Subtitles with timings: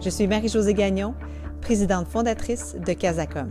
[0.00, 1.14] Je suis Marie-Josée Gagnon,
[1.60, 3.50] présidente fondatrice de Casacom.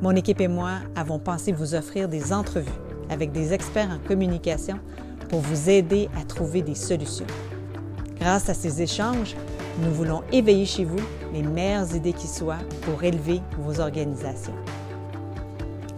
[0.00, 2.70] Mon équipe et moi avons pensé vous offrir des entrevues
[3.10, 4.78] avec des experts en communication
[5.28, 7.26] pour vous aider à trouver des solutions.
[8.18, 9.36] Grâce à ces échanges,
[9.82, 11.00] nous voulons éveiller chez vous
[11.32, 14.54] les meilleures idées qui soient pour élever vos organisations.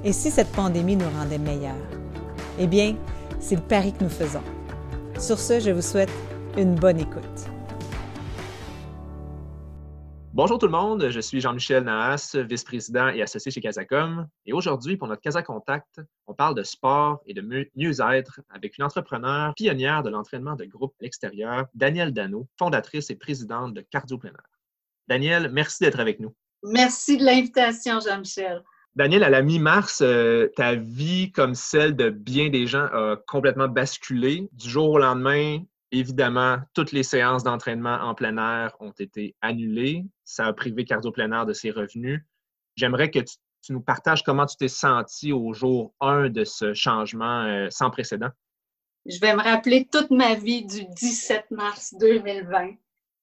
[0.04, 1.74] Et si cette pandémie nous rendait meilleurs?
[2.58, 2.96] Eh bien,
[3.38, 4.42] c'est le pari que nous faisons.
[5.18, 6.10] Sur ce, je vous souhaite
[6.56, 7.50] une bonne écoute.
[10.36, 14.28] Bonjour tout le monde, je suis Jean-Michel Nahas, vice-président et associé chez Casacom.
[14.44, 18.84] Et aujourd'hui, pour notre Casa Contact, on parle de sport et de mieux-être avec une
[18.84, 24.18] entrepreneure pionnière de l'entraînement de groupe à l'extérieur, Danielle Dano, fondatrice et présidente de Cardio
[24.18, 24.32] Plein
[25.08, 26.34] Danielle, merci d'être avec nous.
[26.62, 28.62] Merci de l'invitation, Jean-Michel.
[28.94, 33.68] Daniel, à la mi-mars, euh, ta vie, comme celle de bien des gens, a complètement
[33.68, 34.50] basculé.
[34.52, 35.60] Du jour au lendemain,
[35.92, 40.04] évidemment, toutes les séances d'entraînement en plein air ont été annulées.
[40.24, 42.20] Ça a privé Cardio Plein Air de ses revenus.
[42.76, 47.42] J'aimerais que tu, nous partages comment tu t'es senti au jour 1 de ce changement
[47.42, 48.30] euh, sans précédent.
[49.06, 52.74] Je vais me rappeler toute ma vie du 17 mars 2020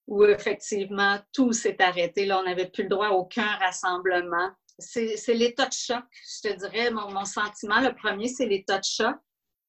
[0.08, 2.26] où effectivement tout s'est arrêté.
[2.26, 6.04] Là, on n'avait plus le droit à aucun rassemblement c'est l'état de choc,
[6.44, 7.80] je te dirais, mon, sentiment.
[7.80, 9.16] Le premier, c'est l'état de choc.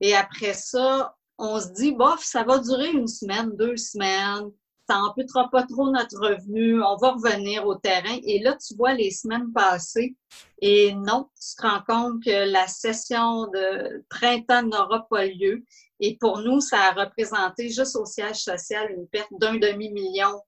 [0.00, 4.50] Et après ça, on se dit, bof, ça va durer une semaine, deux semaines,
[4.88, 8.18] ça n'amputera pas trop notre revenu, on va revenir au terrain.
[8.24, 10.14] Et là, tu vois les semaines passer
[10.60, 15.64] et non, tu te rends compte que la session de printemps n'aura pas lieu.
[16.00, 20.40] Et pour nous, ça a représenté juste au siège social une perte d'un demi-million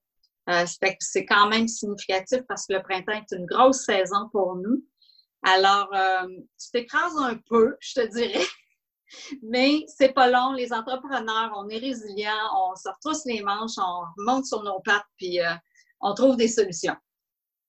[0.49, 0.65] euh,
[0.99, 4.83] c'est quand même significatif parce que le printemps est une grosse saison pour nous.
[5.43, 6.27] Alors, euh,
[6.57, 8.45] tu t'écrases un peu, je te dirais,
[9.43, 10.53] mais c'est pas long.
[10.53, 15.05] Les entrepreneurs, on est résilients, on se retrousse les manches, on remonte sur nos pattes,
[15.17, 15.53] puis euh,
[16.01, 16.95] on trouve des solutions.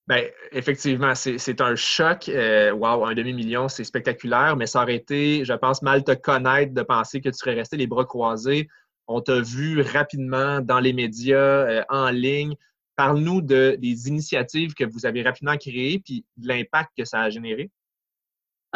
[0.06, 2.30] Bien, effectivement, c'est un choc.
[2.30, 6.80] wow, un demi-million, c'est spectaculaire, mais ça aurait été, je pense, mal te connaître de
[6.82, 8.68] penser que tu serais resté les bras croisés.
[9.06, 12.54] On t'a vu rapidement dans les médias, en ligne.
[12.96, 17.30] Parle-nous de, des initiatives que vous avez rapidement créées puis de l'impact que ça a
[17.30, 17.70] généré.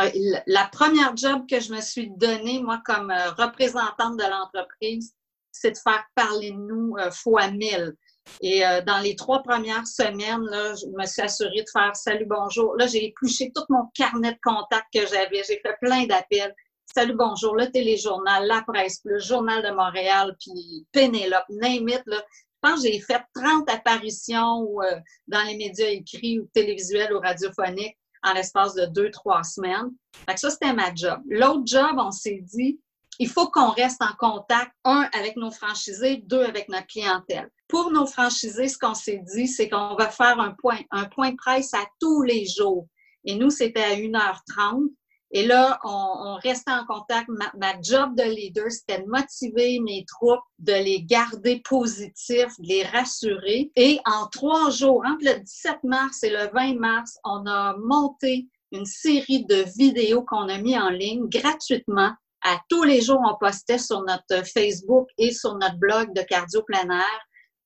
[0.00, 0.10] Euh,
[0.46, 5.14] la première job que je me suis donnée, moi, comme euh, représentante de l'entreprise,
[5.50, 7.94] c'est de faire parler de nous euh, fois mille.
[8.40, 12.76] Et dans les trois premières semaines, là, je me suis assurée de faire salut, bonjour.
[12.76, 15.42] Là, j'ai épluché tout mon carnet de contacts que j'avais.
[15.42, 16.54] J'ai fait plein d'appels.
[16.94, 22.22] Salut, bonjour, le téléjournal, la presse le journal de Montréal, puis Pénélope, name là
[22.62, 27.98] pense que j'ai fait 30 apparitions euh, dans les médias écrits ou télévisuels ou radiophoniques
[28.22, 29.90] en l'espace de deux, trois semaines.
[30.26, 31.20] Fait que ça, c'était ma job.
[31.28, 32.80] L'autre job, on s'est dit,
[33.18, 37.50] il faut qu'on reste en contact, un, avec nos franchisés, deux, avec notre clientèle.
[37.68, 41.30] Pour nos franchisés, ce qu'on s'est dit, c'est qu'on va faire un point, un point
[41.30, 42.86] de presse à tous les jours.
[43.24, 44.88] Et nous, c'était à 1h30.
[45.34, 47.28] Et là, on, restait en contact.
[47.28, 52.84] Ma, job de leader, c'était de motiver mes troupes, de les garder positifs, de les
[52.84, 53.70] rassurer.
[53.76, 58.46] Et en trois jours, entre le 17 mars et le 20 mars, on a monté
[58.72, 62.12] une série de vidéos qu'on a mis en ligne gratuitement.
[62.44, 66.62] À tous les jours, on postait sur notre Facebook et sur notre blog de cardio
[66.62, 66.86] plein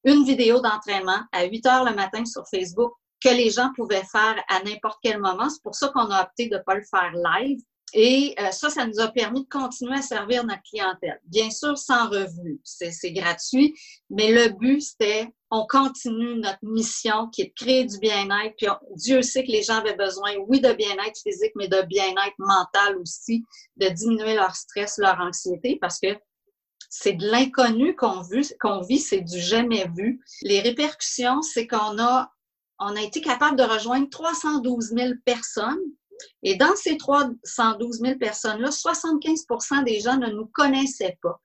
[0.04, 4.42] une vidéo d'entraînement à 8 heures le matin sur Facebook que les gens pouvaient faire
[4.48, 5.48] à n'importe quel moment.
[5.48, 7.60] C'est pour ça qu'on a opté de ne pas le faire live.
[7.92, 11.20] Et euh, ça, ça nous a permis de continuer à servir notre clientèle.
[11.24, 13.74] Bien sûr, sans revenu, c'est gratuit,
[14.10, 18.54] mais le but, c'était on continue notre mission qui est de créer du bien-être.
[18.56, 18.66] Puis
[18.96, 22.98] Dieu sait que les gens avaient besoin, oui, de bien-être physique, mais de bien-être mental
[22.98, 23.44] aussi,
[23.76, 26.08] de diminuer leur stress, leur anxiété, parce que
[26.90, 30.20] c'est de l'inconnu qu'on vit, c'est du jamais vu.
[30.42, 32.30] Les répercussions, c'est qu'on a
[32.78, 35.80] on a été capable de rejoindre 312 000 personnes.
[36.42, 41.38] Et dans ces 312 000 personnes-là, 75% des gens ne nous connaissaient pas.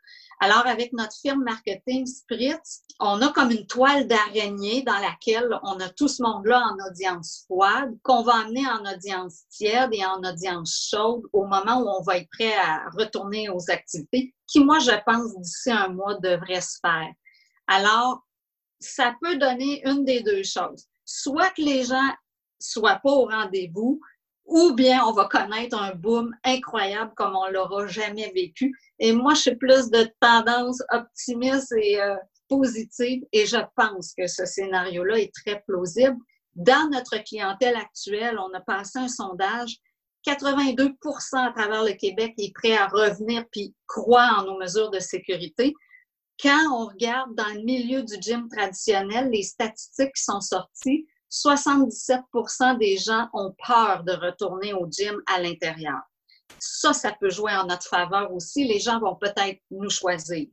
[0.43, 5.79] Alors, avec notre firme marketing Spritz, on a comme une toile d'araignée dans laquelle on
[5.79, 10.19] a tout ce monde-là en audience froide, qu'on va amener en audience tiède et en
[10.23, 14.79] audience chaude au moment où on va être prêt à retourner aux activités, qui, moi,
[14.79, 17.11] je pense, d'ici un mois, devraient se faire.
[17.67, 18.25] Alors,
[18.79, 22.09] ça peut donner une des deux choses soit que les gens
[22.59, 23.99] soient pas au rendez-vous,
[24.45, 28.77] ou bien on va connaître un boom incroyable comme on l'aura jamais vécu.
[28.99, 32.15] Et moi, je suis plus de tendance optimiste et euh,
[32.49, 36.17] positive, et je pense que ce scénario-là est très plausible.
[36.55, 39.77] Dans notre clientèle actuelle, on a passé un sondage
[40.27, 40.93] 82%
[41.33, 45.73] à travers le Québec est prêt à revenir puis croit en nos mesures de sécurité.
[46.41, 52.77] Quand on regarde dans le milieu du gym traditionnel, les statistiques qui sont sorties, 77%
[52.77, 56.01] des gens ont peur de retourner au gym à l'intérieur.
[56.59, 58.65] Ça, ça peut jouer en notre faveur aussi.
[58.65, 60.47] Les gens vont peut-être nous choisir.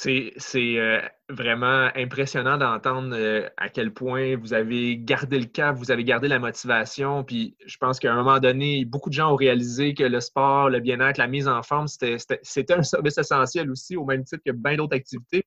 [0.00, 5.90] C'est euh, vraiment impressionnant d'entendre euh, à quel point vous avez gardé le cap, vous
[5.90, 7.24] avez gardé la motivation.
[7.24, 10.70] Puis je pense qu'à un moment donné, beaucoup de gens ont réalisé que le sport,
[10.70, 14.52] le bien-être, la mise en forme, c'était un service essentiel aussi, au même titre que
[14.52, 15.44] bien d'autres activités.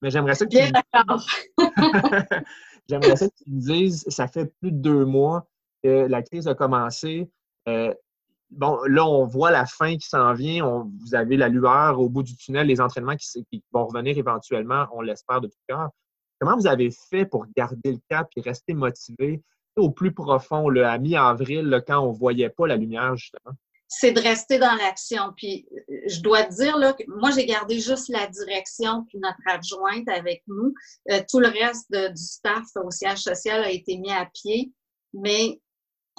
[0.00, 0.58] Mais j'aimerais ça que tu...
[2.88, 5.48] j'aimerais ça que tu me dises, ça fait plus de deux mois
[5.82, 7.28] que la crise a commencé.
[7.68, 7.92] Euh,
[8.50, 10.86] bon, là, on voit la fin qui s'en vient.
[11.00, 15.00] vous avez la lueur au bout du tunnel, les entraînements qui, vont revenir éventuellement, on
[15.00, 15.90] l'espère de tout cœur.
[16.40, 19.42] Comment vous avez fait pour garder le cap et rester motivé
[19.76, 23.54] au plus profond, là, à mi-avril, quand on ne voyait pas la lumière, justement?
[23.86, 25.32] C'est de rester dans l'action.
[25.36, 25.66] Puis,
[26.06, 30.42] je dois te dire, que moi, j'ai gardé juste la direction, puis notre adjointe avec
[30.46, 30.74] nous.
[31.10, 34.72] Euh, tout le reste du staff au siège social a été mis à pied.
[35.14, 35.58] Mais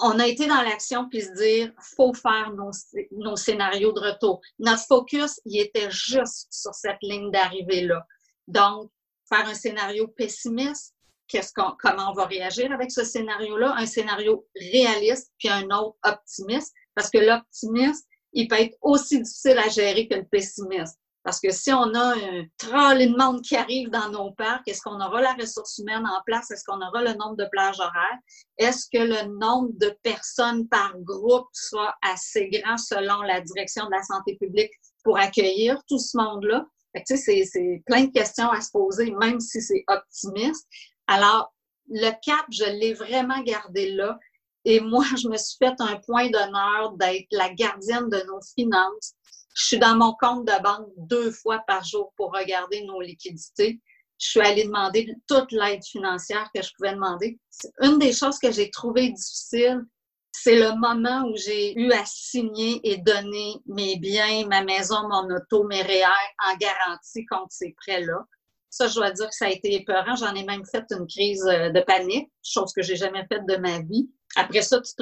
[0.02, 4.42] on a été dans l'action puis se dire faut faire nos, scénarios de retour.
[4.60, 8.06] Notre focus, il était juste sur cette ligne d'arrivée là.
[8.48, 8.92] Donc,
[9.28, 10.96] faire un scénario pessimiste,
[11.28, 15.98] qu'est-ce qu'on, comment on va réagir avec ce scénario-là, un scénario réaliste puis un autre
[16.04, 21.00] optimiste, parce que l'optimiste, il peut être aussi difficile à gérer que le pessimiste.
[21.30, 24.82] Parce que si on a un trolley de monde qui arrive dans nos parcs, est-ce
[24.82, 26.50] qu'on aura la ressource humaine en place?
[26.50, 28.18] Est-ce qu'on aura le nombre de plages horaires?
[28.58, 33.92] Est-ce que le nombre de personnes par groupe soit assez grand selon la direction de
[33.92, 34.72] la santé publique
[35.04, 36.66] pour accueillir tout ce monde-là?
[37.06, 40.68] Tu sais, c'est plein de questions à se poser, même si c'est optimiste.
[41.06, 41.54] Alors,
[41.90, 44.18] le cap, je l'ai vraiment gardé là.
[44.66, 49.14] Et moi, je me suis fait un point d'honneur d'être la gardienne de nos finances
[49.56, 53.82] je suis dans mon compte de banque deux fois par jour pour regarder nos liquidités.
[54.18, 57.40] Je suis allée demander toute l'aide financière que je pouvais demander.
[57.82, 59.86] Une des choses que j'ai trouvées difficile,
[60.32, 65.30] c'est le moment où j'ai eu à signer et donner mes biens, ma maison, mon
[65.36, 66.06] auto, mes REER
[66.46, 68.26] en garantie contre ces prêts-là.
[68.70, 70.16] Ça, je dois dire que ça a été épeurant.
[70.16, 73.56] J'en ai même fait une crise euh, de panique, chose que j'ai jamais faite de
[73.56, 74.10] ma vie.
[74.36, 74.94] Après ça, tu,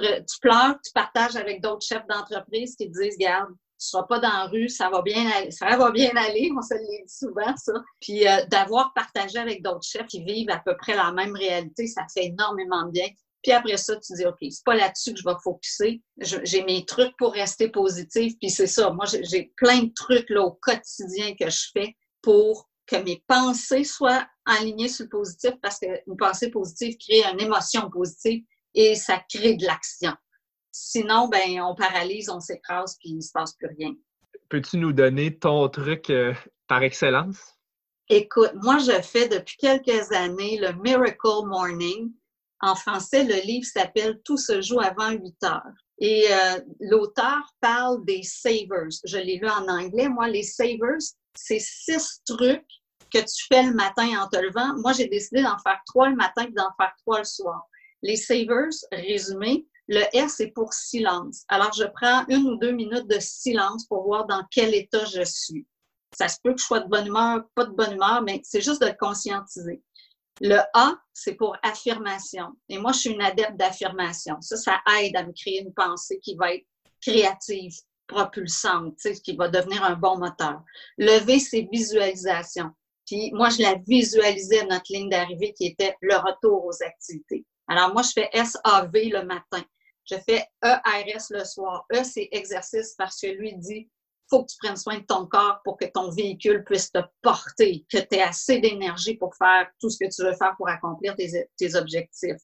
[0.42, 4.46] pleures, tu partages avec d'autres chefs d'entreprise qui disent, garde, tu seras pas dans la
[4.46, 7.74] rue, ça va bien aller, ça va bien aller, on se le dit souvent, ça.
[8.02, 11.88] Puis euh, d'avoir partagé avec d'autres chefs qui vivent à peu près la même réalité,
[11.88, 13.08] ça fait énormément de bien.
[13.44, 16.02] Puis après ça, tu dis, OK, c'est pas là-dessus que je vais focuser.
[16.18, 18.34] J'ai mes trucs pour rester positif.
[18.42, 18.90] Puis c'est ça.
[18.90, 23.84] Moi, j'ai plein de trucs là, au quotidien que je fais pour que mes pensées
[23.84, 29.22] soient alignées sur le positif parce qu'une pensée positive crée une émotion positive et ça
[29.30, 30.14] crée de l'action.
[30.80, 33.96] Sinon, ben, on paralyse, on s'écrase, puis il ne se passe plus rien.
[34.48, 36.34] Peux-tu nous donner ton truc euh,
[36.68, 37.56] par excellence?
[38.10, 42.14] Écoute, moi, je fais depuis quelques années le Miracle Morning.
[42.62, 45.62] En français, le livre s'appelle Tout se joue avant 8 heures.
[46.00, 48.90] Et euh, l'auteur parle des savers.
[49.04, 50.08] Je l'ai lu en anglais.
[50.08, 51.02] Moi, les savers,
[51.36, 52.66] c'est six trucs
[53.12, 54.76] que tu fais le matin en te levant.
[54.78, 57.68] Moi, j'ai décidé d'en faire trois le matin et d'en faire trois le soir.
[58.04, 61.44] Les savers, résumé, le S est pour silence.
[61.48, 65.24] Alors, je prends une ou deux minutes de silence pour voir dans quel état je
[65.24, 65.66] suis.
[66.18, 68.62] Ça se peut que je sois de bonne humeur, pas de bonne humeur, mais c'est
[68.62, 69.82] juste de le conscientiser.
[70.42, 72.50] Le A, c'est pour affirmation.
[72.70, 74.38] Et moi, je suis une adepte d'affirmation.
[74.42, 76.66] Ça, ça aide à me créer une pensée qui va être
[77.02, 77.74] créative,
[78.08, 80.62] propulsante, qui va devenir un bon moteur.
[80.98, 82.72] Le V, c'est visualisation.
[83.06, 87.46] Puis moi, je la visualisais notre ligne d'arrivée qui était le retour aux activités.
[87.68, 89.64] Alors moi, je fais SAV le matin.
[90.10, 91.86] Je fais ERS le soir.
[91.94, 93.90] E, c'est exercice parce que lui dit
[94.30, 97.86] faut que tu prennes soin de ton corps pour que ton véhicule puisse te porter,
[97.92, 101.16] que tu aies assez d'énergie pour faire tout ce que tu veux faire pour accomplir
[101.16, 102.42] tes, objectifs.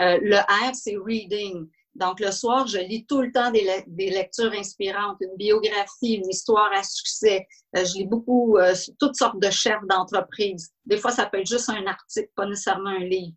[0.00, 1.68] Euh, le R, c'est reading.
[1.94, 3.64] Donc, le soir, je lis tout le temps des,
[4.10, 7.46] lectures inspirantes, une biographie, une histoire à succès.
[7.74, 10.70] Euh, je lis beaucoup euh, toutes sortes de chefs d'entreprise.
[10.84, 13.32] Des fois, ça peut être juste un article, pas nécessairement un livre.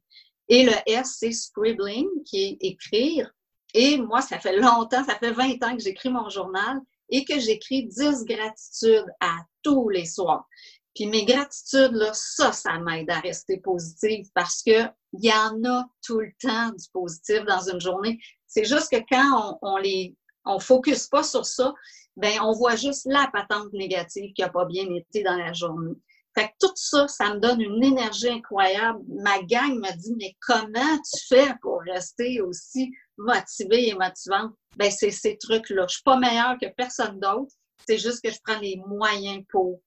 [0.50, 3.32] Et le S, c'est scribbling, qui est écrire.
[3.74, 7.40] Et moi, ça fait longtemps, ça fait 20 ans que j'écris mon journal et que
[7.40, 10.48] j'écris 10 gratitudes à tous les soirs.
[10.96, 15.64] Puis mes gratitudes, là, ça, ça m'aide à rester positive parce que il y en
[15.64, 18.20] a tout le temps du positif dans une journée.
[18.48, 21.74] C'est juste que quand on, on les on focus pas sur ça,
[22.16, 25.96] ben on voit juste la patente négative qui a pas bien été dans la journée.
[26.38, 29.00] Fait que tout ça, ça me donne une énergie incroyable.
[29.08, 34.54] Ma gang me dit, mais comment tu fais pour rester aussi motivée et motivante?
[34.78, 35.86] Ben, c'est ces trucs-là.
[35.88, 37.52] Je suis pas meilleure que personne d'autre.
[37.88, 39.82] C'est juste que je prends les moyens pour.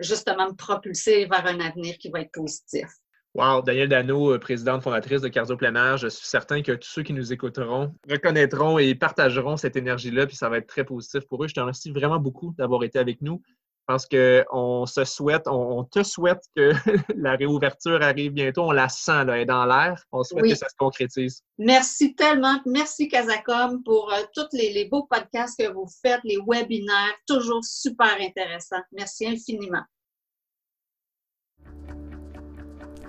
[0.00, 2.88] justement me propulser vers un avenir qui va être positif.
[3.34, 7.14] Wow, Daniel Dano, présidente fondatrice de Cardio Plein je suis certain que tous ceux qui
[7.14, 11.48] nous écouteront reconnaîtront et partageront cette énergie-là, puis ça va être très positif pour eux.
[11.48, 13.40] Je te remercie vraiment beaucoup d'avoir été avec nous.
[13.88, 16.72] Je pense qu'on se souhaite, on, te souhaite que
[17.16, 18.62] la réouverture arrive bientôt.
[18.62, 20.00] On la sent, là, elle est dans l'air.
[20.12, 21.42] On souhaite que ça se concrétise.
[21.58, 22.60] Merci tellement.
[22.64, 27.64] Merci, Casacom, pour euh, tous les, les beaux podcasts que vous faites, les webinaires, toujours
[27.64, 28.82] super intéressants.
[28.92, 29.82] Merci infiniment.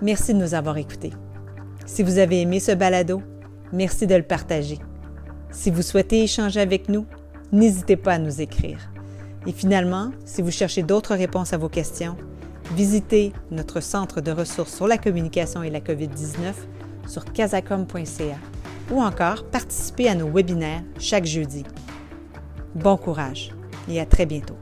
[0.02, 1.12] Merci de nous avoir écoutés.
[1.86, 3.22] Si vous avez aimé ce balado,
[3.72, 4.78] merci de le partager.
[5.52, 7.06] Si vous souhaitez échanger avec nous,
[7.52, 8.90] n'hésitez pas à nous écrire.
[9.46, 12.16] Et finalement, si vous cherchez d'autres réponses à vos questions,
[12.74, 16.54] visitez notre centre de ressources sur la communication et la COVID-19
[17.06, 18.36] sur casacom.ca
[18.90, 21.64] ou encore participez à nos webinaires chaque jeudi.
[22.74, 23.50] Bon courage
[23.88, 24.56] et à très bientôt.